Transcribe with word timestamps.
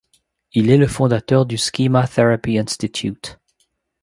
Il 0.53 0.71
est 0.71 0.77
le 0.79 0.87
fondateur 0.87 1.45
du 1.45 1.57
Schema 1.59 2.07
Therapy 2.07 2.57
Institute. 2.57 3.37